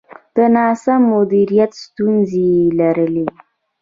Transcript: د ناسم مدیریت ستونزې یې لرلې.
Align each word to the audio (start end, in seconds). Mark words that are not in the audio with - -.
د 0.35 0.37
ناسم 0.55 0.99
مدیریت 1.13 1.71
ستونزې 1.83 2.45
یې 2.53 2.63
لرلې. 2.79 3.25